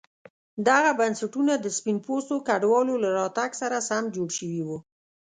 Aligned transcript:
دغه 0.67 0.91
بنسټونه 0.99 1.53
د 1.59 1.65
سپین 1.77 1.97
پوستو 2.05 2.35
کډوالو 2.47 2.93
له 3.03 3.09
راتګ 3.19 3.51
سره 3.61 3.77
سم 3.89 4.03
جوړ 4.15 4.29
شوي 4.39 4.61
وو. 4.67 4.77